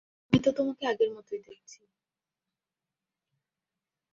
আমি 0.33 0.39
তো 0.43 0.49
তোমাকে 0.57 0.83
আগের 0.87 1.09
মতই 1.15 1.39
দেখছি। 1.45 1.79